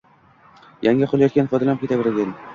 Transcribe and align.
yangi 0.87 1.11
qulaylikdan 1.13 1.51
foydalanib 1.53 1.87
ketavergan. 1.87 2.35